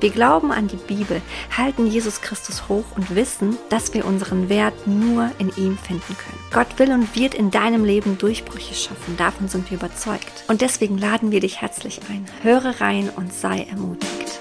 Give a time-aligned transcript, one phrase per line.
[0.00, 1.20] Wir glauben an die Bibel,
[1.54, 6.38] halten Jesus Christus hoch und wissen, dass wir unseren Wert nur in ihm finden können.
[6.50, 10.44] Gott will und wird in deinem Leben Durchbrüche schaffen, davon sind wir überzeugt.
[10.48, 12.24] Und deswegen laden wir dich herzlich ein.
[12.42, 14.40] Höre rein und sei ermutigt.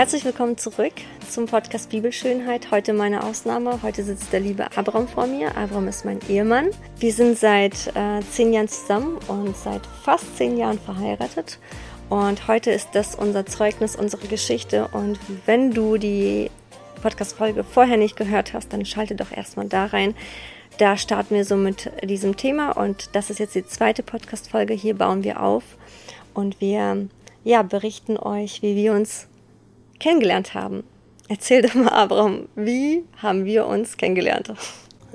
[0.00, 0.94] Herzlich willkommen zurück
[1.28, 2.70] zum Podcast Bibelschönheit.
[2.70, 3.82] Heute meine Ausnahme.
[3.82, 5.54] Heute sitzt der liebe Abram vor mir.
[5.58, 6.70] Abram ist mein Ehemann.
[6.98, 11.58] Wir sind seit äh, zehn Jahren zusammen und seit fast zehn Jahren verheiratet.
[12.08, 14.88] Und heute ist das unser Zeugnis, unsere Geschichte.
[14.90, 16.50] Und wenn du die
[17.02, 20.14] Podcast-Folge vorher nicht gehört hast, dann schalte doch erstmal da rein.
[20.78, 24.72] Da starten wir so mit diesem Thema und das ist jetzt die zweite Podcast-Folge.
[24.72, 25.62] Hier bauen wir auf
[26.32, 27.06] und wir
[27.44, 29.26] ja, berichten euch, wie wir uns
[30.00, 30.82] kennengelernt haben.
[31.28, 34.52] Erzähl doch mal, Abraham, wie haben wir uns kennengelernt?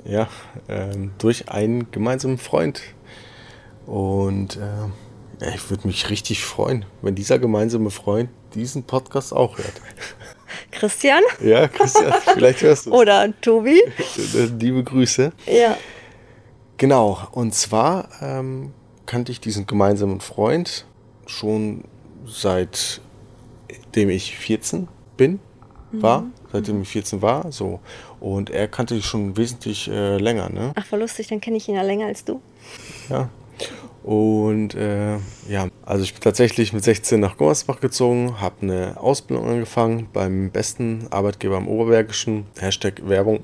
[0.06, 0.28] Ja,
[0.68, 2.80] ähm, durch einen gemeinsamen Freund.
[3.84, 9.74] Und äh, ich würde mich richtig freuen, wenn dieser gemeinsame Freund diesen Podcast auch hört.
[10.70, 11.22] Christian?
[11.40, 12.96] Ja, Christian, vielleicht hörst du es.
[12.96, 13.82] Oder Tobi?
[14.58, 15.32] Liebe Grüße.
[15.46, 15.76] Ja.
[16.78, 18.72] Genau, und zwar ähm,
[19.06, 20.86] kannte ich diesen gemeinsamen Freund
[21.26, 21.84] schon
[22.26, 23.00] seit
[23.96, 25.40] seitdem ich 14 bin,
[25.90, 26.32] war, mhm.
[26.52, 27.80] seitdem ich 14 war, so.
[28.20, 30.72] Und er kannte ich schon wesentlich äh, länger, ne?
[30.74, 32.42] Ach, war lustig, dann kenne ich ihn ja länger als du.
[33.08, 33.30] Ja.
[34.02, 35.16] Und äh,
[35.48, 40.50] ja, also ich bin tatsächlich mit 16 nach Gummersbach gezogen, habe eine Ausbildung angefangen beim
[40.50, 42.44] besten Arbeitgeber im Oberbergischen.
[42.60, 43.40] Hashtag Werbung.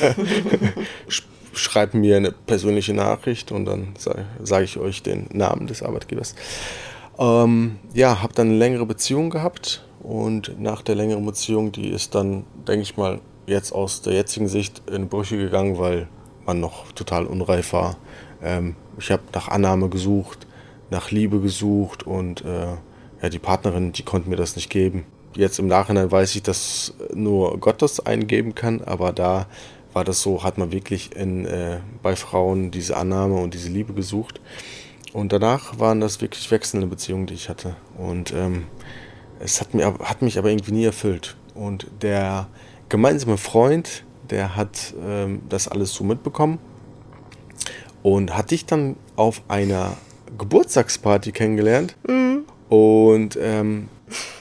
[1.54, 6.34] Schreibt mir eine persönliche Nachricht und dann sage sag ich euch den Namen des Arbeitgebers.
[7.18, 12.14] Ähm, ja, habe dann eine längere Beziehung gehabt und nach der längeren Beziehung, die ist
[12.14, 16.08] dann, denke ich mal, jetzt aus der jetzigen Sicht in Brüche gegangen, weil
[16.44, 17.96] man noch total unreif war.
[18.42, 20.46] Ähm, ich habe nach Annahme gesucht,
[20.90, 22.74] nach Liebe gesucht und äh,
[23.22, 25.04] ja, die Partnerin, die konnte mir das nicht geben.
[25.36, 29.46] Jetzt im Nachhinein weiß ich, dass nur Gott das eingeben kann, aber da
[29.92, 33.92] war das so, hat man wirklich in, äh, bei Frauen diese Annahme und diese Liebe
[33.92, 34.40] gesucht.
[35.12, 37.76] Und danach waren das wirklich wechselnde Beziehungen, die ich hatte.
[37.98, 38.64] Und ähm,
[39.42, 41.36] es hat, mir, hat mich aber irgendwie nie erfüllt.
[41.54, 42.48] Und der
[42.88, 46.58] gemeinsame Freund, der hat ähm, das alles so mitbekommen
[48.02, 49.96] und hat dich dann auf einer
[50.38, 51.96] Geburtstagsparty kennengelernt.
[52.06, 52.44] Mhm.
[52.68, 53.88] Und ähm,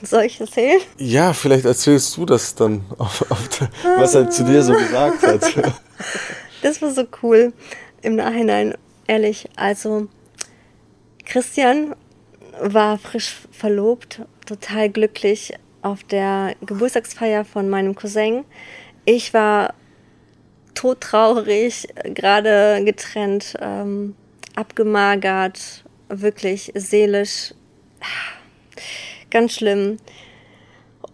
[0.02, 0.80] soll ich erzählen?
[0.98, 3.50] Ja, vielleicht erzählst du das dann, auf, auf
[3.98, 5.74] was er zu dir so gesagt hat.
[6.64, 7.54] Das war so cool
[8.04, 8.76] im Nachhinein,
[9.08, 9.50] ehrlich.
[9.56, 10.08] Also
[11.26, 11.96] Christian
[12.62, 18.44] war frisch verlobt, total glücklich auf der Geburtstagsfeier von meinem Cousin.
[19.06, 19.74] Ich war
[20.76, 24.14] todtraurig, gerade getrennt, ähm,
[24.56, 27.54] abgemagert, wirklich seelisch.
[29.30, 29.98] Ganz schlimm.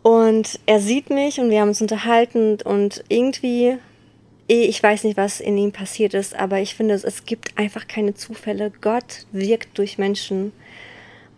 [0.01, 3.77] Und er sieht mich und wir haben uns unterhalten und irgendwie,
[4.47, 8.15] ich weiß nicht, was in ihm passiert ist, aber ich finde, es gibt einfach keine
[8.15, 8.71] Zufälle.
[8.81, 10.53] Gott wirkt durch Menschen.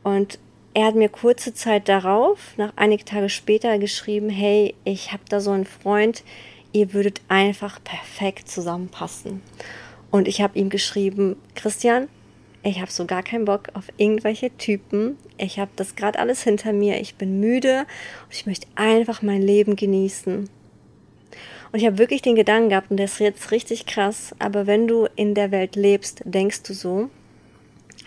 [0.04, 0.40] Und
[0.79, 5.41] er hat mir kurze Zeit darauf, nach einige Tage später, geschrieben, hey, ich habe da
[5.41, 6.23] so einen Freund,
[6.72, 9.41] ihr würdet einfach perfekt zusammenpassen.
[10.09, 12.07] Und ich habe ihm geschrieben, Christian,
[12.63, 15.18] ich habe so gar keinen Bock auf irgendwelche Typen.
[15.38, 17.01] Ich habe das gerade alles hinter mir.
[17.01, 20.50] Ich bin müde und ich möchte einfach mein Leben genießen.
[21.71, 24.88] Und ich habe wirklich den Gedanken gehabt, und der ist jetzt richtig krass, aber wenn
[24.88, 27.09] du in der Welt lebst, denkst du so,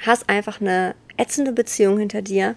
[0.06, 2.55] hast einfach eine ätzende Beziehung hinter dir,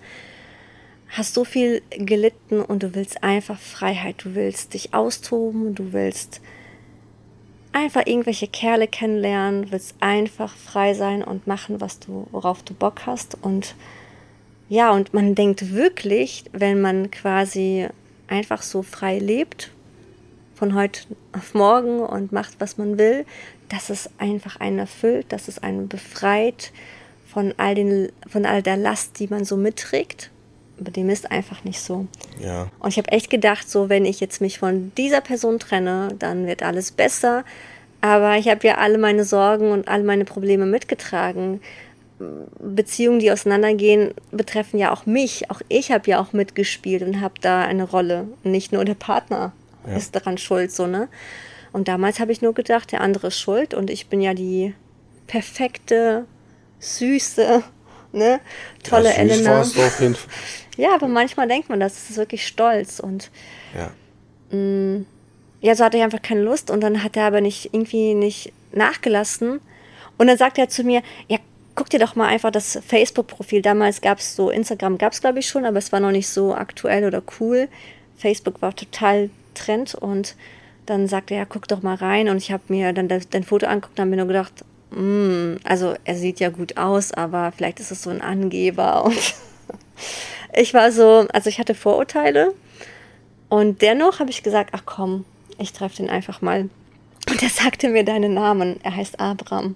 [1.10, 6.42] hast so viel gelitten und du willst einfach Freiheit, du willst dich austoben, du willst
[7.72, 13.06] einfach irgendwelche Kerle kennenlernen, willst einfach frei sein und machen, was du, worauf du Bock
[13.06, 13.38] hast.
[13.42, 13.75] Und
[14.69, 17.88] ja, und man denkt wirklich, wenn man quasi
[18.28, 19.72] einfach so frei lebt,
[20.56, 21.02] von heute
[21.34, 23.25] auf morgen und macht, was man will,
[23.68, 26.72] dass es einfach einen erfüllt, dass es einen befreit,
[27.36, 30.32] von all, den, von all der Last, die man so mitträgt.
[30.80, 32.08] Aber dem ist einfach nicht so.
[32.40, 32.70] Ja.
[32.80, 36.48] Und ich habe echt gedacht, so, wenn ich jetzt mich von dieser Person trenne, dann
[36.48, 37.44] wird alles besser.
[38.00, 41.60] Aber ich habe ja alle meine Sorgen und alle meine Probleme mitgetragen.
[42.60, 45.52] Beziehungen, die auseinandergehen, betreffen ja auch mich.
[45.52, 48.30] Auch ich habe ja auch mitgespielt und habe da eine Rolle.
[48.46, 49.52] Nicht nur der Partner
[49.86, 49.98] ja.
[49.98, 51.10] ist daran schuld, so, ne?
[51.74, 54.74] Und damals habe ich nur gedacht, der andere ist schuld und ich bin ja die
[55.28, 56.26] perfekte,
[56.80, 57.63] süße,
[58.12, 58.39] ne,
[58.83, 59.63] tolle ja, Elena.
[60.77, 63.31] Ja, aber manchmal denkt man, das ist wirklich stolz und
[63.74, 63.92] ja.
[64.51, 65.06] Mh, mm,
[65.62, 68.51] ja, so hatte ich einfach keine Lust und dann hat er aber nicht irgendwie nicht
[68.74, 69.62] nachgelassen
[70.18, 71.38] und dann sagt er zu mir, ja,
[71.75, 73.62] guck dir doch mal einfach das Facebook-Profil.
[73.62, 76.30] Damals gab es so, Instagram gab es glaube ich schon, aber es war noch nicht
[76.30, 77.68] so aktuell oder cool.
[78.18, 80.36] Facebook war total Trend und
[80.86, 83.66] dann sagte er, ja, guck doch mal rein und ich habe mir dann dein Foto
[83.66, 87.80] angeguckt und habe mir nur gedacht, mm, also er sieht ja gut aus, aber vielleicht
[87.80, 89.36] ist es so ein Angeber und
[90.54, 92.54] ich war so, also ich hatte Vorurteile
[93.50, 95.26] und dennoch habe ich gesagt, ach komm,
[95.58, 96.70] ich treffe den einfach mal.
[97.30, 99.76] Und er sagte mir deinen Namen, er heißt Abraham.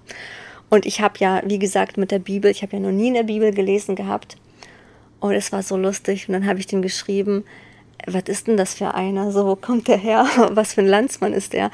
[0.70, 3.16] Und ich habe ja, wie gesagt, mit der Bibel, ich habe ja noch nie in
[3.16, 4.38] der Bibel gelesen gehabt.
[5.20, 6.28] Und es war so lustig.
[6.28, 7.44] Und dann habe ich dem geschrieben,
[8.06, 9.32] was ist denn das für einer?
[9.32, 10.26] So, wo kommt der her?
[10.52, 11.72] Was für ein Landsmann ist der?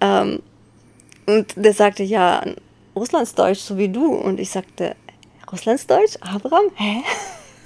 [0.00, 0.40] Ähm,
[1.26, 2.42] und der sagte, ja,
[2.98, 4.14] Russlandsdeutsch, so wie du.
[4.14, 4.96] Und ich sagte,
[5.50, 6.16] Russlandsdeutsch?
[6.20, 6.66] Abraham?
[6.74, 7.02] Hä?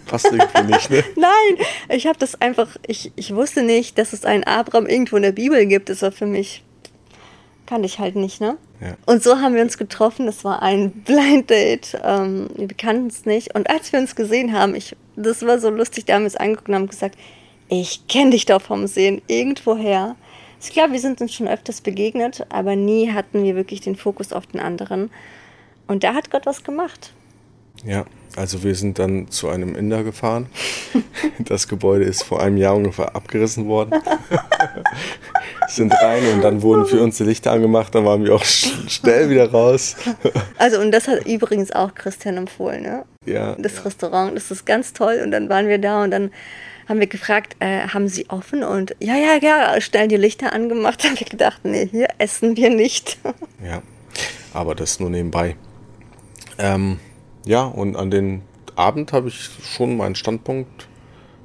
[0.06, 1.04] Passt irgendwie nicht, ne?
[1.16, 5.22] Nein, ich habe das einfach, ich, ich wusste nicht, dass es einen Abraham irgendwo in
[5.22, 5.88] der Bibel gibt.
[5.88, 6.62] Das war für mich,
[7.66, 8.56] kannte ich halt nicht, ne?
[8.80, 8.96] Ja.
[9.06, 10.26] Und so haben wir uns getroffen.
[10.26, 11.98] Das war ein Blind Date.
[12.02, 13.54] Ähm, wir bekannten es nicht.
[13.54, 16.36] Und als wir uns gesehen haben, ich, das war so lustig, da haben wir es
[16.36, 17.16] angeguckt und haben gesagt,
[17.68, 20.16] ich kenne dich doch vom Sehen irgendwoher.
[20.62, 24.32] Ich glaube, wir sind uns schon öfters begegnet, aber nie hatten wir wirklich den Fokus
[24.32, 25.10] auf den anderen.
[25.88, 27.12] Und da hat Gott was gemacht.
[27.84, 28.04] Ja,
[28.36, 30.46] also wir sind dann zu einem Inder gefahren.
[31.38, 34.00] Das Gebäude ist vor einem Jahr ungefähr abgerissen worden.
[35.68, 39.30] sind rein und dann wurden für uns die Lichter angemacht, dann waren wir auch schnell
[39.30, 39.96] wieder raus.
[40.58, 43.04] Also und das hat übrigens auch Christian empfohlen, ne?
[43.26, 43.56] Ja.
[43.58, 43.82] Das ja.
[43.82, 46.30] Restaurant, das ist ganz toll und dann waren wir da und dann
[46.88, 48.62] haben wir gefragt, äh, haben Sie offen?
[48.62, 51.04] Und ja, ja, ja, schnell die Lichter angemacht.
[51.04, 53.18] Haben wir gedacht, nee, hier essen wir nicht.
[53.64, 53.80] Ja,
[54.52, 55.54] aber das nur nebenbei.
[56.58, 56.98] Ähm,
[57.46, 58.42] ja, und an den
[58.74, 60.88] Abend habe ich schon meinen Standpunkt,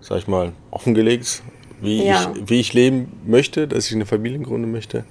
[0.02, 1.44] sag ich mal, offengelegt,
[1.80, 2.34] wie, ja.
[2.34, 5.06] ich, wie ich leben möchte, dass ich eine Familie gründen möchte.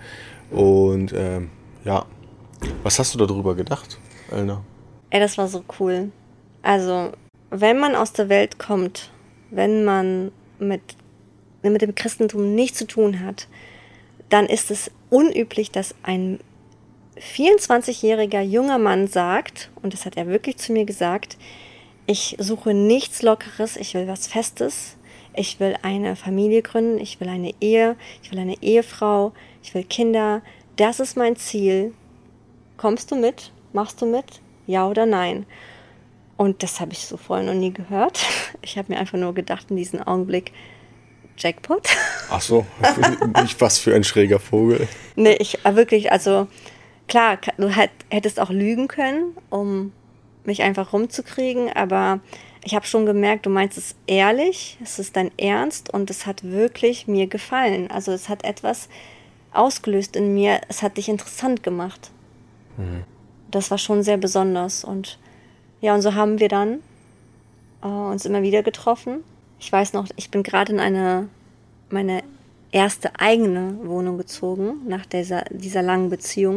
[0.50, 1.50] Und ähm,
[1.84, 2.06] ja,
[2.82, 3.98] was hast du darüber gedacht,
[4.32, 4.64] Elna?
[5.10, 6.10] Ey, das war so cool.
[6.62, 7.12] Also,
[7.50, 9.10] wenn man aus der Welt kommt
[9.56, 10.82] wenn man mit,
[11.62, 13.48] mit dem Christentum nichts zu tun hat,
[14.28, 16.40] dann ist es unüblich, dass ein
[17.18, 21.38] 24-jähriger junger Mann sagt, und das hat er wirklich zu mir gesagt,
[22.06, 24.96] ich suche nichts Lockeres, ich will was Festes,
[25.34, 29.32] ich will eine Familie gründen, ich will eine Ehe, ich will eine Ehefrau,
[29.62, 30.42] ich will Kinder,
[30.76, 31.94] das ist mein Ziel.
[32.76, 33.52] Kommst du mit?
[33.72, 34.40] Machst du mit?
[34.66, 35.46] Ja oder nein?
[36.36, 38.20] Und das habe ich so vorher noch nie gehört.
[38.62, 40.50] Ich habe mir einfach nur gedacht in diesem Augenblick,
[41.36, 41.86] Jackpot.
[42.30, 42.66] Ach so,
[43.42, 44.88] nicht was für ein schräger Vogel.
[45.14, 46.48] Nee, ich äh, wirklich, also
[47.06, 49.92] klar, du hättest auch lügen können, um
[50.44, 52.20] mich einfach rumzukriegen, aber
[52.64, 56.42] ich habe schon gemerkt, du meinst es ehrlich, es ist dein Ernst und es hat
[56.42, 57.88] wirklich mir gefallen.
[57.90, 58.88] Also es hat etwas
[59.52, 62.10] ausgelöst in mir, es hat dich interessant gemacht.
[62.76, 63.04] Mhm.
[63.52, 65.18] Das war schon sehr besonders und
[65.80, 66.80] ja, und so haben wir dann
[67.82, 69.22] äh, uns immer wieder getroffen.
[69.58, 71.28] Ich weiß noch, ich bin gerade in eine,
[71.90, 72.22] meine
[72.72, 76.56] erste eigene Wohnung gezogen nach dieser, dieser langen Beziehung.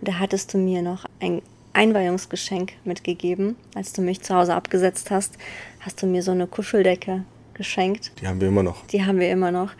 [0.00, 1.42] Und da hattest du mir noch ein
[1.72, 3.56] Einweihungsgeschenk mitgegeben.
[3.74, 5.36] Als du mich zu Hause abgesetzt hast,
[5.80, 8.12] hast du mir so eine Kuscheldecke geschenkt.
[8.20, 8.86] Die haben wir immer noch.
[8.86, 9.70] Die haben wir immer noch.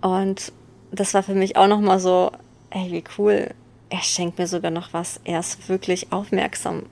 [0.00, 0.52] Und
[0.90, 2.32] das war für mich auch nochmal so,
[2.70, 3.50] ey, wie cool.
[3.90, 5.20] Er schenkt mir sogar noch was.
[5.24, 6.84] Er ist wirklich aufmerksam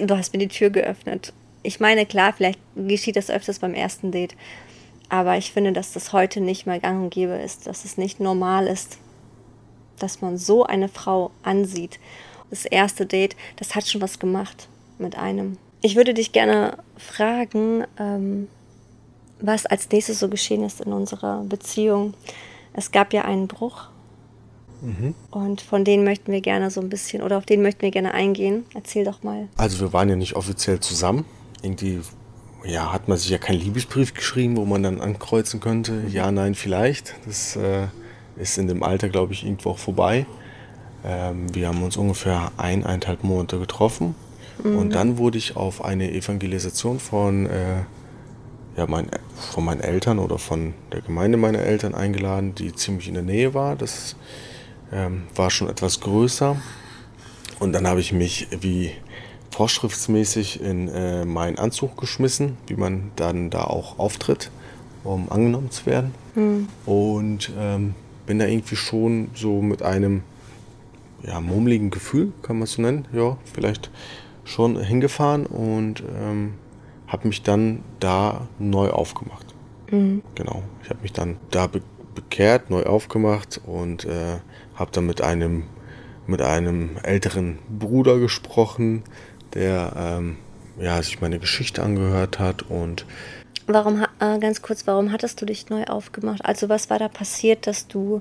[0.00, 1.32] du hast mir die Tür geöffnet.
[1.62, 4.34] Ich meine, klar, vielleicht geschieht das öfters beim ersten Date.
[5.08, 8.18] Aber ich finde, dass das heute nicht mehr gang und gäbe ist, dass es nicht
[8.18, 8.98] normal ist,
[9.98, 12.00] dass man so eine Frau ansieht.
[12.50, 14.68] Das erste Date, das hat schon was gemacht
[14.98, 15.58] mit einem.
[15.82, 18.48] Ich würde dich gerne fragen, ähm,
[19.40, 22.14] was als nächstes so geschehen ist in unserer Beziehung.
[22.72, 23.88] Es gab ja einen Bruch
[24.82, 25.14] Mhm.
[25.30, 28.12] Und von denen möchten wir gerne so ein bisschen, oder auf den möchten wir gerne
[28.12, 28.64] eingehen.
[28.74, 29.48] Erzähl doch mal.
[29.56, 31.24] Also wir waren ja nicht offiziell zusammen.
[31.62, 32.00] Irgendwie,
[32.64, 35.92] ja, hat man sich ja keinen Liebesbrief geschrieben, wo man dann ankreuzen könnte.
[35.92, 36.08] Mhm.
[36.10, 37.14] Ja, nein, vielleicht.
[37.26, 37.86] Das äh,
[38.36, 40.26] ist in dem Alter, glaube ich, irgendwo auch vorbei.
[41.04, 44.16] Ähm, wir haben uns ungefähr ein, eineinhalb Monate getroffen.
[44.62, 44.78] Mhm.
[44.78, 47.82] Und dann wurde ich auf eine Evangelisation von, äh,
[48.76, 49.08] ja, mein,
[49.52, 53.54] von meinen Eltern oder von der Gemeinde meiner Eltern eingeladen, die ziemlich in der Nähe
[53.54, 53.76] war.
[53.76, 54.16] Das
[54.92, 56.56] ähm, war schon etwas größer.
[57.58, 58.92] Und dann habe ich mich wie
[59.50, 64.50] vorschriftsmäßig in äh, meinen Anzug geschmissen, wie man dann da auch auftritt,
[65.04, 66.14] um angenommen zu werden.
[66.34, 66.68] Mhm.
[66.86, 67.94] Und ähm,
[68.26, 70.22] bin da irgendwie schon so mit einem
[71.22, 73.90] ja, murmeligen Gefühl, kann man es so nennen, ja, vielleicht
[74.44, 76.54] schon hingefahren und ähm,
[77.06, 79.46] habe mich dann da neu aufgemacht.
[79.90, 80.22] Mhm.
[80.34, 81.68] Genau, ich habe mich dann da
[82.14, 84.38] bekehrt, neu aufgemacht und äh,
[84.74, 85.64] habe dann mit einem,
[86.26, 89.04] mit einem älteren Bruder gesprochen,
[89.54, 90.36] der ähm,
[90.80, 93.06] ja, sich meine Geschichte angehört hat und
[93.66, 96.44] Warum, äh, ganz kurz, warum hattest du dich neu aufgemacht?
[96.44, 98.20] Also was war da passiert, dass du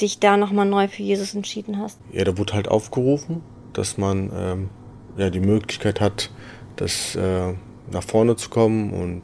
[0.00, 1.98] dich da nochmal neu für Jesus entschieden hast?
[2.12, 3.42] Ja, da wurde halt aufgerufen,
[3.72, 4.70] dass man ähm,
[5.16, 6.30] ja, die Möglichkeit hat,
[6.76, 7.54] das äh,
[7.90, 9.22] nach vorne zu kommen und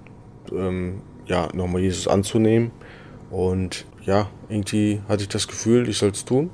[0.53, 2.73] ähm, ja, nochmal Jesus anzunehmen.
[3.31, 6.51] Und ja, irgendwie hatte ich das Gefühl, ich soll es tun,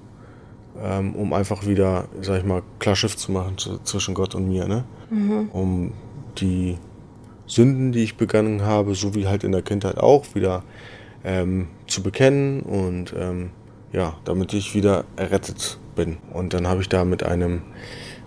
[0.80, 4.49] ähm, um einfach wieder, sag ich mal, klar Schiff zu machen zu, zwischen Gott und
[4.49, 4.85] mir, ne?
[5.11, 5.49] Mhm.
[5.52, 5.92] Um
[6.38, 6.76] die
[7.47, 10.64] Sünden, die ich begangen habe, so wie halt in der Kindheit auch, wieder
[11.25, 13.50] ähm, zu bekennen und ähm,
[13.92, 16.18] ja, damit ich wieder errettet bin.
[16.33, 17.62] Und dann habe ich da mit einem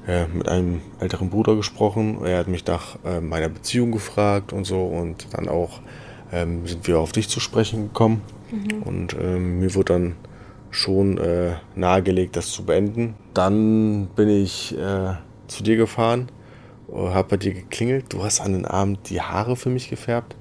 [0.07, 2.25] äh, mit einem älteren Bruder gesprochen.
[2.25, 5.81] Er hat mich nach äh, meiner Beziehung gefragt und so und dann auch
[6.31, 8.21] ähm, sind wir auf dich zu sprechen gekommen.
[8.51, 8.83] Mhm.
[8.83, 10.15] Und ähm, mir wurde dann
[10.71, 13.15] schon äh, nahegelegt, das zu beenden.
[13.33, 15.13] Dann bin ich äh,
[15.47, 16.27] zu dir gefahren,
[16.91, 18.13] habe bei dir geklingelt.
[18.13, 20.35] Du hast an den Abend die Haare für mich gefärbt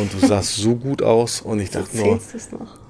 [0.00, 2.16] und du sahst so gut aus und ich dachte nur.
[2.16, 2.78] Es noch.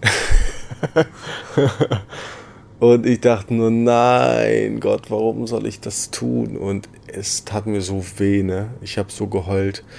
[2.80, 6.56] Und ich dachte nur, nein, Gott, warum soll ich das tun?
[6.56, 8.70] Und es tat mir so weh, ne?
[8.82, 9.84] Ich habe so geheult.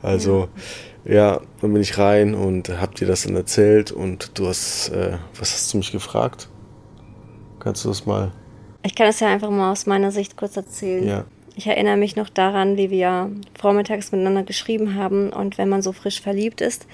[0.00, 0.48] Also, ja.
[1.08, 1.40] Ja.
[1.60, 5.52] dann bin ich rein und hab dir das dann erzählt und du hast, äh, was
[5.52, 6.48] hast du mich gefragt?
[7.58, 8.32] Kannst du das mal?
[8.82, 11.06] Ich kann es ja einfach mal aus meiner Sicht kurz erzählen.
[11.06, 11.24] Ja.
[11.56, 15.92] Ich erinnere mich noch daran, wie wir vormittags miteinander geschrieben haben und wenn man so
[15.92, 16.86] frisch verliebt ist,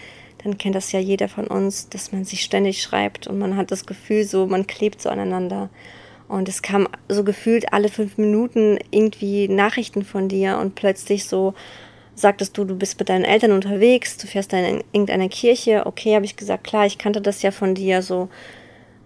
[0.42, 3.70] dann kennt das ja jeder von uns, dass man sich ständig schreibt und man hat
[3.70, 5.70] das Gefühl, so man klebt so aneinander.
[6.28, 11.54] Und es kam so gefühlt alle fünf Minuten irgendwie Nachrichten von dir und plötzlich so
[12.14, 15.86] sagtest du, du bist mit deinen Eltern unterwegs, du fährst in irgendeine Kirche.
[15.86, 18.28] Okay, habe ich gesagt, klar, ich kannte das ja von dir so,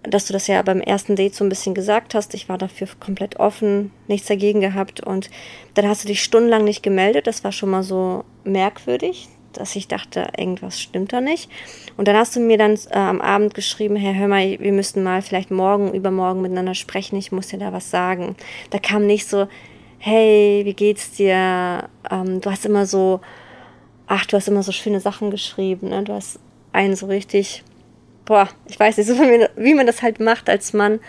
[0.03, 2.33] dass du das ja beim ersten Date so ein bisschen gesagt hast.
[2.33, 5.01] Ich war dafür komplett offen, nichts dagegen gehabt.
[5.01, 5.29] Und
[5.73, 7.27] dann hast du dich stundenlang nicht gemeldet.
[7.27, 11.49] Das war schon mal so merkwürdig dass ich dachte, irgendwas stimmt da nicht.
[11.97, 15.03] Und dann hast du mir dann äh, am Abend geschrieben, Herr, hör mal, wir müssten
[15.03, 18.35] mal vielleicht morgen, übermorgen miteinander sprechen, ich muss dir da was sagen.
[18.69, 19.47] Da kam nicht so,
[19.97, 21.89] hey, wie geht's dir?
[22.11, 23.21] Ähm, du hast immer so,
[24.07, 26.03] ach, du hast immer so schöne Sachen geschrieben, ne?
[26.03, 26.39] Du hast
[26.71, 27.63] einen so richtig,
[28.25, 30.99] boah, ich weiß nicht, so wie man das halt macht als Mann.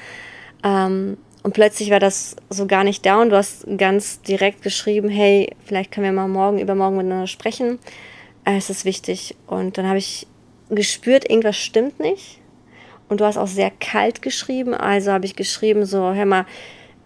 [0.62, 5.08] Ähm, und plötzlich war das so gar nicht da und du hast ganz direkt geschrieben,
[5.08, 7.78] hey, vielleicht können wir mal morgen, übermorgen miteinander sprechen.
[8.44, 9.36] Äh, es ist wichtig.
[9.46, 10.26] Und dann habe ich
[10.68, 12.40] gespürt, irgendwas stimmt nicht.
[13.08, 14.74] Und du hast auch sehr kalt geschrieben.
[14.74, 16.46] Also habe ich geschrieben, so, hör mal,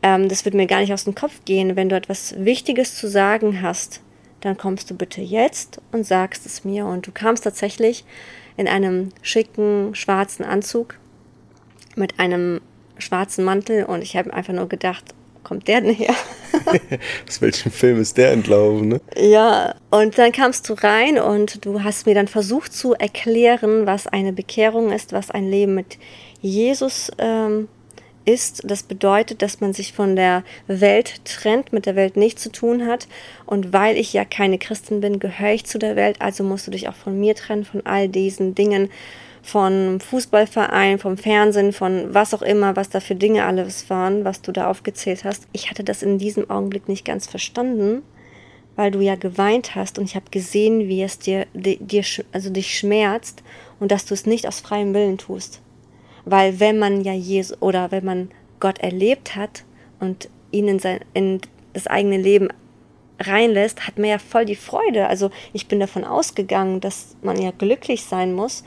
[0.05, 1.77] ähm, das wird mir gar nicht aus dem Kopf gehen.
[1.77, 4.03] Wenn du etwas Wichtiges zu sagen hast,
[4.43, 6.85] dann kommst du bitte jetzt und sagst es mir.
[6.85, 8.05] Und du kamst tatsächlich
[8.59, 10.99] in einem schicken schwarzen Anzug
[11.97, 12.61] mit einem
[12.99, 16.15] schwarzen Mantel und ich habe einfach nur gedacht, kommt der denn her?
[17.29, 19.01] Aus welchem Film ist der entlaufen, ne?
[19.17, 24.07] Ja, und dann kamst du rein und du hast mir dann versucht zu erklären, was
[24.07, 25.99] eine Bekehrung ist, was ein Leben mit
[26.41, 27.69] Jesus ähm,
[28.25, 28.63] ist.
[28.65, 32.87] Das bedeutet, dass man sich von der Welt trennt, mit der Welt nichts zu tun
[32.87, 33.07] hat.
[33.47, 36.71] Und weil ich ja keine Christin bin, gehöre ich zu der Welt, also musst du
[36.71, 38.91] dich auch von mir trennen, von all diesen Dingen
[39.45, 44.41] von Fußballverein, vom Fernsehen, von was auch immer, was da für Dinge alles waren, was
[44.41, 45.47] du da aufgezählt hast.
[45.53, 48.03] Ich hatte das in diesem Augenblick nicht ganz verstanden,
[48.75, 52.79] weil du ja geweint hast und ich habe gesehen, wie es dir, dir also dich
[52.79, 53.43] schmerzt
[53.81, 55.61] und dass du es nicht aus freiem Willen tust.
[56.25, 59.65] Weil wenn man ja Jesus oder wenn man Gott erlebt hat
[60.01, 61.41] und ihn in, sein, in
[61.73, 62.49] das eigene Leben
[63.21, 65.07] reinlässt, hat man ja voll die Freude.
[65.07, 68.65] Also ich bin davon ausgegangen, dass man ja glücklich sein muss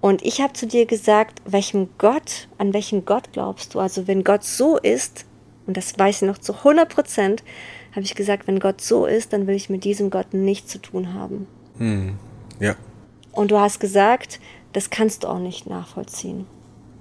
[0.00, 3.80] und ich habe zu dir gesagt, welchem Gott, an welchen Gott glaubst du?
[3.80, 5.24] Also wenn Gott so ist,
[5.66, 7.42] und das weiß ich noch zu 100 Prozent,
[7.92, 10.78] habe ich gesagt, wenn Gott so ist, dann will ich mit diesem Gott nichts zu
[10.78, 11.46] tun haben.
[11.78, 12.16] Hm.
[12.60, 12.76] Ja.
[13.32, 14.40] Und du hast gesagt,
[14.72, 16.46] das kannst du auch nicht nachvollziehen.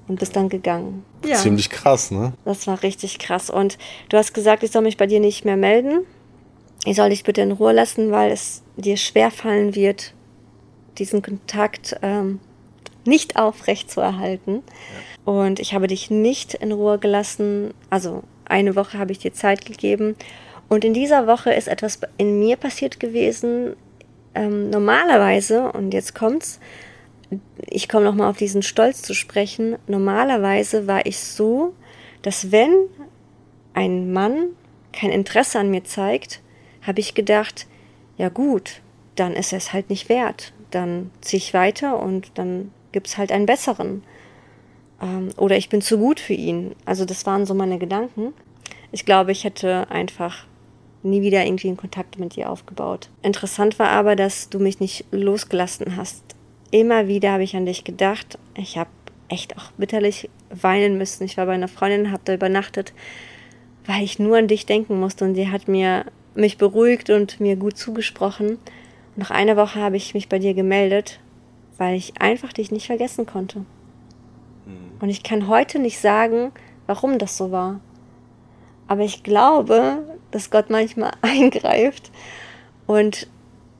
[0.07, 1.03] Und bist dann gegangen.
[1.25, 1.35] Ja.
[1.35, 2.31] Ziemlich krass, ne?
[2.45, 3.49] Das war richtig krass.
[3.49, 3.77] Und
[4.09, 6.05] du hast gesagt, ich soll mich bei dir nicht mehr melden.
[6.85, 10.13] Ich soll dich bitte in Ruhe lassen, weil es dir schwer fallen wird,
[10.97, 12.39] diesen Kontakt ähm,
[13.03, 14.63] nicht aufrecht zu erhalten.
[15.25, 15.33] Ja.
[15.33, 17.73] Und ich habe dich nicht in Ruhe gelassen.
[17.89, 20.15] Also eine Woche habe ich dir Zeit gegeben.
[20.69, 23.75] Und in dieser Woche ist etwas in mir passiert gewesen.
[24.35, 26.59] Ähm, normalerweise, und jetzt kommt's,
[27.60, 29.77] ich komme nochmal auf diesen Stolz zu sprechen.
[29.88, 31.74] Normalerweise war ich so,
[32.22, 32.74] dass wenn
[33.74, 34.50] ein Mann
[34.93, 36.41] kein Interesse an mir zeigt,
[36.81, 37.67] habe ich gedacht,
[38.17, 38.81] ja gut,
[39.15, 40.53] dann ist es halt nicht wert.
[40.72, 44.03] Dann ziehe ich weiter und dann gibt es halt einen besseren.
[45.01, 46.75] Ähm, oder ich bin zu gut für ihn.
[46.86, 48.34] Also das waren so meine Gedanken.
[48.91, 50.46] Ich glaube, ich hätte einfach
[51.03, 53.10] nie wieder irgendwie einen Kontakt mit dir aufgebaut.
[53.22, 56.24] Interessant war aber, dass du mich nicht losgelassen hast.
[56.71, 58.38] Immer wieder habe ich an dich gedacht.
[58.55, 58.89] Ich habe
[59.29, 61.24] echt auch bitterlich weinen müssen.
[61.24, 62.93] Ich war bei einer Freundin, habe da übernachtet,
[63.86, 66.05] weil ich nur an dich denken musste und sie hat mir
[66.36, 68.50] mich beruhigt und mir gut zugesprochen.
[68.50, 71.19] Und nach einer Woche habe ich mich bei dir gemeldet,
[71.77, 73.59] weil ich einfach dich nicht vergessen konnte.
[74.65, 74.91] Mhm.
[75.00, 76.51] Und ich kann heute nicht sagen,
[76.86, 77.79] warum das so war.
[78.88, 82.12] Aber ich glaube, dass Gott manchmal eingreift
[82.86, 83.27] und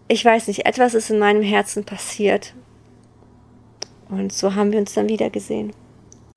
[0.10, 2.54] ich weiß nicht, etwas ist in meinem Herzen passiert.
[4.10, 5.74] Und so haben wir uns dann wieder gesehen.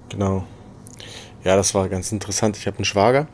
[0.08, 0.44] Genau.
[1.44, 2.56] Ja, das war ganz interessant.
[2.56, 3.28] Ich habe einen Schwager,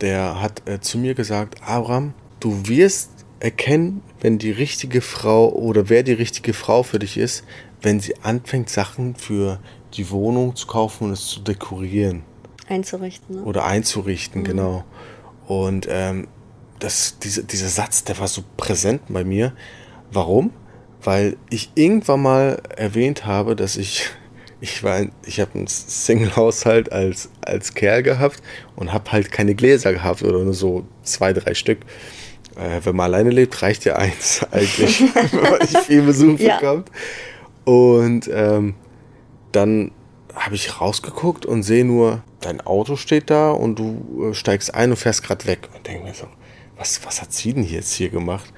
[0.00, 3.10] der hat äh, zu mir gesagt, Abraham, du wirst
[3.40, 7.44] erkennen, wenn die richtige Frau oder wer die richtige Frau für dich ist,
[7.82, 9.60] wenn sie anfängt, Sachen für
[9.94, 12.22] die Wohnung zu kaufen und es zu dekorieren.
[12.68, 13.36] Einzurichten.
[13.36, 13.42] Ne?
[13.44, 14.44] Oder einzurichten, mhm.
[14.44, 14.84] genau.
[15.46, 16.26] Und ähm,
[16.80, 19.52] das, diese, dieser Satz, der war so präsent bei mir.
[20.10, 20.52] Warum?
[21.02, 24.10] Weil ich irgendwann mal erwähnt habe, dass ich
[24.60, 28.42] ich war, ich habe einen Single-Haushalt als, als Kerl gehabt
[28.76, 31.78] und habe halt keine Gläser gehabt oder nur so zwei, drei Stück.
[32.56, 35.00] Äh, wenn man alleine lebt, reicht ja eins eigentlich,
[35.32, 36.56] man nicht viel Besuch ja.
[36.56, 36.90] bekommt.
[37.64, 38.74] Und ähm,
[39.52, 39.92] dann
[40.34, 44.90] habe ich rausgeguckt und sehe nur, dein Auto steht da und du äh, steigst ein
[44.90, 45.68] und fährst gerade weg.
[45.74, 46.26] Und denke mir so,
[46.76, 48.52] was, was hat sie denn jetzt hier gemacht?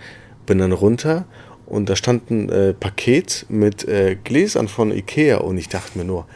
[0.46, 1.26] Bin dann runter
[1.70, 6.04] und da stand ein äh, Paket mit äh, Gläsern von Ikea und ich dachte mir
[6.04, 6.26] nur,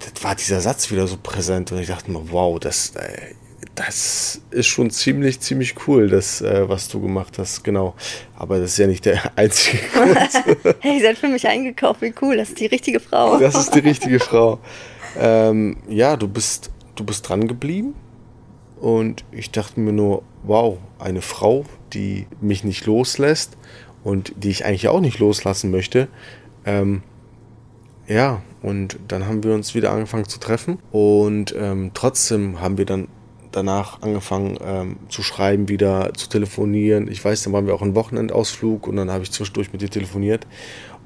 [0.00, 3.34] das war dieser Satz wieder so präsent und ich dachte mir, wow, das, äh,
[3.74, 7.94] das ist schon ziemlich, ziemlich cool, das, äh, was du gemacht hast, genau.
[8.36, 10.18] Aber das ist ja nicht der einzige Grund.
[10.80, 13.38] hey, ihr seid für mich eingekauft, wie cool, das ist die richtige Frau.
[13.38, 14.60] das ist die richtige Frau.
[15.18, 17.94] Ähm, ja, du bist, du bist dran geblieben
[18.80, 23.56] und ich dachte mir nur, wow, eine Frau, die mich nicht loslässt
[24.06, 26.06] und die ich eigentlich auch nicht loslassen möchte.
[26.64, 27.02] Ähm,
[28.06, 32.84] ja, und dann haben wir uns wieder angefangen zu treffen und ähm, trotzdem haben wir
[32.84, 33.08] dann
[33.50, 37.08] danach angefangen ähm, zu schreiben, wieder zu telefonieren.
[37.10, 39.90] Ich weiß, dann waren wir auch einen Wochenendausflug und dann habe ich zwischendurch mit dir
[39.90, 40.46] telefoniert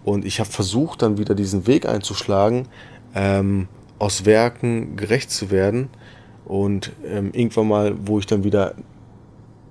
[0.04, 2.68] und ich habe versucht, dann wieder diesen Weg einzuschlagen,
[3.14, 5.88] ähm, aus Werken gerecht zu werden
[6.44, 8.74] und ähm, irgendwann mal, wo ich dann wieder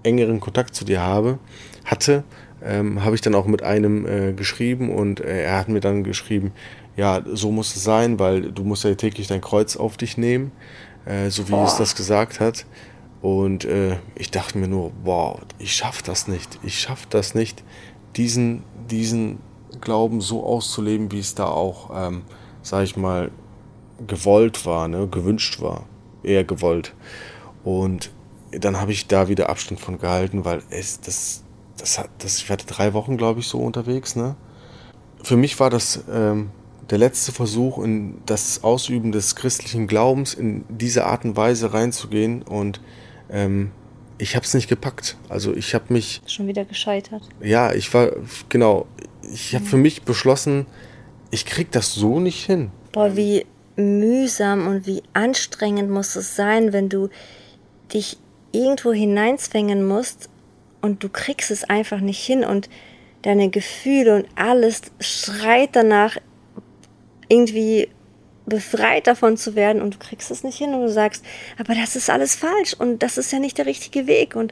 [0.02, 1.38] engeren Kontakt zu dir habe,
[1.86, 2.24] hatte,
[2.64, 6.04] ähm, habe ich dann auch mit einem äh, geschrieben und äh, er hat mir dann
[6.04, 6.52] geschrieben,
[6.96, 10.52] ja, so muss es sein, weil du musst ja täglich dein Kreuz auf dich nehmen,
[11.06, 11.66] äh, so wie Boah.
[11.66, 12.66] es das gesagt hat.
[13.22, 17.64] Und äh, ich dachte mir nur, wow, ich schaffe das nicht, ich schaffe das nicht,
[18.16, 19.40] diesen, diesen
[19.82, 22.24] Glauben so auszuleben, wie es da auch, ähm,
[22.62, 23.32] sag ich mal,
[24.08, 25.86] gewollt war, ne, gewünscht war,
[26.24, 26.96] eher gewollt.
[27.64, 28.12] Und
[28.52, 31.44] dann habe ich da wieder Abstand von gehalten, weil es das
[31.80, 34.16] das hat, das, ich hatte drei Wochen, glaube ich, so unterwegs.
[34.16, 34.36] Ne?
[35.24, 36.52] Für mich war das ähm,
[36.90, 42.42] der letzte Versuch, in das Ausüben des christlichen Glaubens in diese Art und Weise reinzugehen
[42.42, 42.82] und
[43.30, 43.72] ähm,
[44.18, 45.18] ich habe es nicht gepackt.
[45.30, 47.24] Also ich habe mich schon wieder gescheitert.
[47.42, 48.12] Ja, ich war
[48.50, 48.86] genau.
[49.32, 49.70] Ich habe mhm.
[49.70, 50.66] für mich beschlossen,
[51.32, 52.72] ich krieg das so nicht hin.
[52.92, 57.10] Boah, wie mühsam und wie anstrengend muss es sein, wenn du
[57.94, 58.18] dich
[58.52, 60.30] irgendwo hineinzwängen musst,
[60.82, 62.70] und du kriegst es einfach nicht hin und
[63.22, 66.18] deine Gefühle und alles schreit danach,
[67.28, 67.90] irgendwie
[68.46, 71.24] befreit davon zu werden und du kriegst es nicht hin und du sagst,
[71.60, 74.52] aber das ist alles falsch und das ist ja nicht der richtige Weg und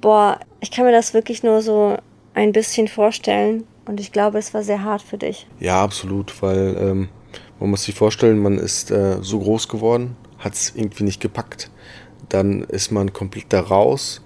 [0.00, 1.96] boah, ich kann mir das wirklich nur so
[2.34, 5.46] ein bisschen vorstellen und ich glaube, es war sehr hart für dich.
[5.58, 7.08] Ja, absolut, weil ähm,
[7.58, 11.70] man muss sich vorstellen, man ist äh, so groß geworden, hat es irgendwie nicht gepackt,
[12.28, 14.21] dann ist man komplett da raus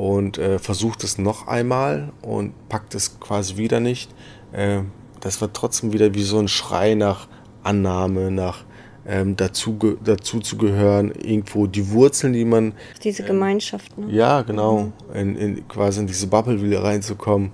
[0.00, 4.10] und äh, versucht es noch einmal und packt es quasi wieder nicht.
[4.50, 4.80] Äh,
[5.20, 7.28] das wird trotzdem wieder wie so ein Schrei nach
[7.62, 8.64] Annahme, nach
[9.06, 12.72] ähm, dazu, dazu zu gehören, irgendwo die Wurzeln, die man.
[13.04, 14.10] Diese Gemeinschaft, ne?
[14.10, 14.90] Ja, genau.
[15.12, 15.14] Mhm.
[15.14, 17.50] In, in, quasi in diese Bubble wieder reinzukommen.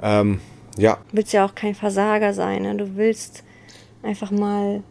[0.00, 0.38] Ähm,
[0.76, 0.98] Ja.
[1.10, 2.62] Du willst ja auch kein Versager sein.
[2.62, 2.76] Ne?
[2.76, 3.42] Du willst
[4.04, 4.84] einfach mal.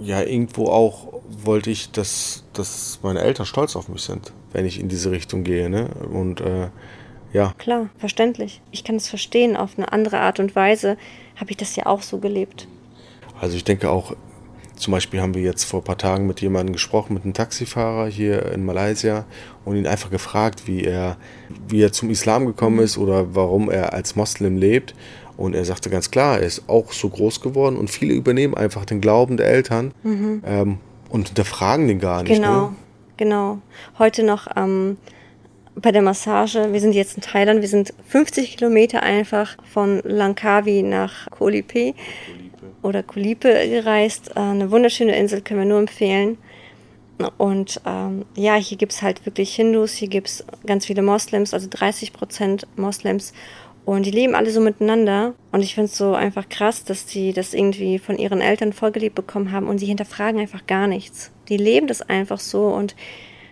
[0.00, 4.80] Ja, irgendwo auch wollte ich, dass, dass meine Eltern stolz auf mich sind, wenn ich
[4.80, 5.68] in diese Richtung gehe.
[5.68, 5.88] Ne?
[6.10, 6.68] Und äh,
[7.34, 7.52] ja.
[7.58, 8.62] Klar, verständlich.
[8.70, 9.56] Ich kann es verstehen.
[9.56, 10.96] Auf eine andere Art und Weise
[11.36, 12.68] habe ich das ja auch so gelebt.
[13.40, 14.14] Also ich denke auch,
[14.76, 18.06] zum Beispiel haben wir jetzt vor ein paar Tagen mit jemandem gesprochen, mit einem Taxifahrer
[18.06, 19.24] hier in Malaysia
[19.64, 21.16] und ihn einfach gefragt, wie er,
[21.68, 24.94] wie er zum Islam gekommen ist oder warum er als Moslem lebt.
[25.36, 28.84] Und er sagte ganz klar, er ist auch so groß geworden und viele übernehmen einfach
[28.84, 30.42] den Glauben der Eltern mhm.
[30.46, 32.36] ähm, und hinterfragen den gar nicht.
[32.36, 32.76] Genau, ne?
[33.16, 33.58] Genau.
[33.98, 34.98] Heute noch ähm,
[35.74, 40.82] bei der Massage, wir sind jetzt in Thailand, wir sind 50 Kilometer einfach von Langkawi
[40.82, 41.94] nach Koh Lipe
[42.82, 44.32] oder Koh Lipe gereist.
[44.36, 46.38] Äh, eine wunderschöne Insel, können wir nur empfehlen.
[47.38, 51.54] Und ähm, ja, hier gibt es halt wirklich Hindus, hier gibt es ganz viele Moslems,
[51.54, 53.32] also 30 Prozent Moslems.
[53.84, 55.34] Und die leben alle so miteinander.
[55.52, 59.14] Und ich finde es so einfach krass, dass die das irgendwie von ihren Eltern vorgelebt
[59.14, 61.30] bekommen haben und sie hinterfragen einfach gar nichts.
[61.48, 62.96] Die leben das einfach so und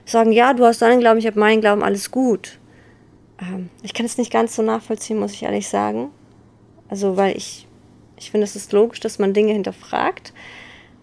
[0.06, 2.58] sagen, ja, du hast deinen Glauben, ich habe meinen Glauben, alles gut.
[3.40, 6.10] Ähm, ich kann es nicht ganz so nachvollziehen, muss ich ehrlich sagen.
[6.88, 7.66] Also, weil ich,
[8.16, 10.32] ich finde, es ist logisch, dass man Dinge hinterfragt.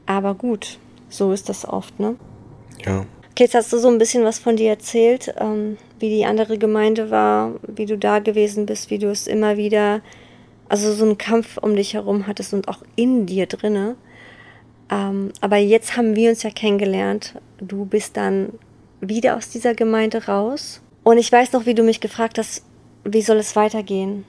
[0.06, 2.16] Aber gut, so ist das oft, ne?
[2.84, 3.06] Ja.
[3.32, 6.58] Okay, jetzt hast du so ein bisschen was von dir erzählt, ähm, wie die andere
[6.58, 10.02] Gemeinde war, wie du da gewesen bist, wie du es immer wieder,
[10.68, 13.96] also so einen Kampf um dich herum hattest und auch in dir drinne.
[14.90, 17.36] Ähm, aber jetzt haben wir uns ja kennengelernt.
[17.60, 18.54] Du bist dann
[19.02, 20.82] wieder aus dieser Gemeinde raus.
[21.04, 22.64] Und ich weiß noch, wie du mich gefragt hast,
[23.04, 24.26] wie soll es weitergehen?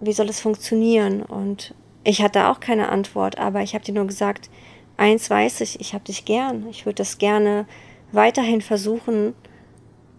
[0.00, 1.22] Wie soll es funktionieren?
[1.22, 4.50] Und ich hatte auch keine Antwort, aber ich habe dir nur gesagt,
[4.96, 6.66] eins weiß ich, ich habe dich gern.
[6.70, 7.66] Ich würde das gerne
[8.12, 9.34] weiterhin versuchen.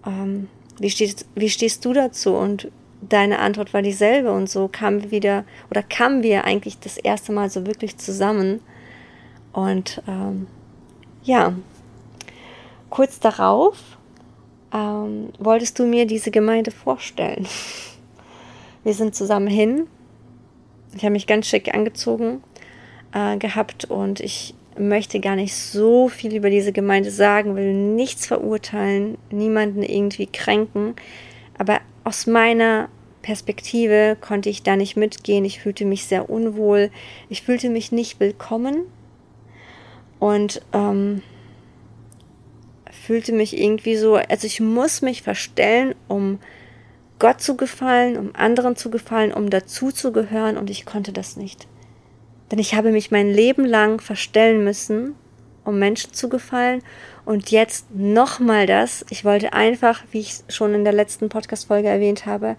[0.05, 0.47] Ähm,
[0.79, 2.35] wie, stehst, wie stehst du dazu?
[2.35, 4.31] Und deine Antwort war dieselbe.
[4.31, 8.61] Und so kamen wir wieder, oder kamen wir eigentlich das erste Mal so wirklich zusammen.
[9.51, 10.47] Und ähm,
[11.23, 11.53] ja,
[12.89, 13.97] kurz darauf
[14.73, 17.47] ähm, wolltest du mir diese Gemeinde vorstellen.
[18.83, 19.87] Wir sind zusammen hin.
[20.95, 22.43] Ich habe mich ganz schick angezogen
[23.13, 28.25] äh, gehabt und ich möchte gar nicht so viel über diese Gemeinde sagen, will nichts
[28.25, 30.95] verurteilen, niemanden irgendwie kränken.
[31.57, 32.89] Aber aus meiner
[33.21, 35.45] Perspektive konnte ich da nicht mitgehen.
[35.45, 36.91] Ich fühlte mich sehr unwohl.
[37.29, 38.83] Ich fühlte mich nicht willkommen.
[40.19, 41.21] Und ähm,
[43.05, 46.39] fühlte mich irgendwie so, also ich muss mich verstellen, um
[47.19, 51.36] Gott zu gefallen, um anderen zu gefallen, um dazu zu gehören und ich konnte das
[51.36, 51.67] nicht.
[52.53, 55.15] Denn ich habe mich mein Leben lang verstellen müssen,
[55.65, 56.83] um Menschen zu gefallen
[57.25, 59.03] und jetzt nochmal das.
[59.09, 62.55] Ich wollte einfach, wie ich schon in der letzten Podcast-Folge erwähnt habe,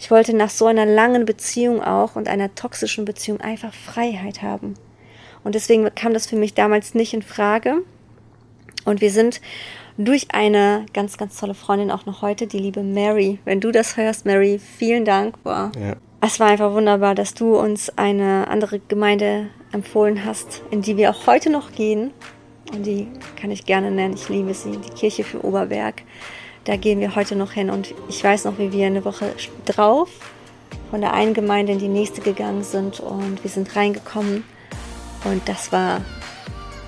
[0.00, 4.74] ich wollte nach so einer langen Beziehung auch und einer toxischen Beziehung einfach Freiheit haben.
[5.44, 7.84] Und deswegen kam das für mich damals nicht in Frage.
[8.84, 9.40] Und wir sind
[9.96, 13.38] durch eine ganz, ganz tolle Freundin auch noch heute, die liebe Mary.
[13.44, 15.40] Wenn du das hörst, Mary, vielen Dank.
[15.44, 15.70] Boah.
[15.80, 15.94] Ja.
[16.26, 21.10] Es war einfach wunderbar, dass du uns eine andere Gemeinde empfohlen hast, in die wir
[21.10, 22.10] auch heute noch gehen.
[22.72, 23.06] Und die
[23.40, 24.14] kann ich gerne nennen.
[24.14, 26.02] Ich liebe sie, die Kirche für Oberberg.
[26.64, 27.70] Da gehen wir heute noch hin.
[27.70, 29.32] Und ich weiß noch, wie wir eine Woche
[29.66, 30.10] drauf
[30.90, 32.98] von der einen Gemeinde in die nächste gegangen sind.
[32.98, 34.42] Und wir sind reingekommen.
[35.22, 36.00] Und das war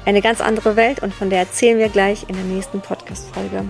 [0.04, 3.66] eine ganz andere Welt und von der erzählen wir gleich in der nächsten Podcast-Folge.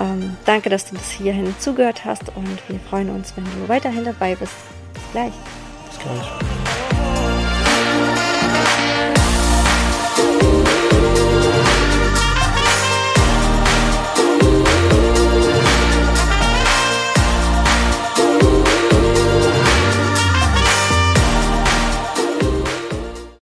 [0.00, 4.04] Ähm, danke, dass du bis hierhin zugehört hast und wir freuen uns, wenn du weiterhin
[4.04, 4.54] dabei bist.
[4.94, 5.32] Bis gleich.
[5.90, 6.30] Bis gleich.